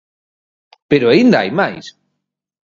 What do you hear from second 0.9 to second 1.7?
aínda hai